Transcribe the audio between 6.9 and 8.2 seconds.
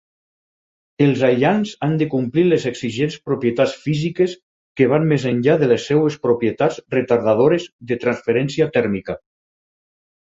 retardadores de